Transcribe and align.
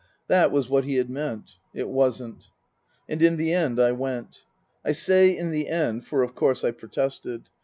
That 0.27 0.51
was 0.51 0.67
what 0.67 0.83
he 0.83 0.95
had 0.95 1.11
meant 1.11 1.57
(it 1.75 1.87
wasn't). 1.87 2.49
And 3.07 3.21
in 3.21 3.37
the 3.37 3.53
end 3.53 3.79
I 3.79 3.91
went. 3.91 4.45
I 4.83 4.93
say 4.93 5.29
in 5.37 5.51
the 5.51 5.67
end 5.69 6.07
for 6.07 6.23
of 6.23 6.33
course 6.33 6.63
I 6.63 6.71
protested. 6.71 7.49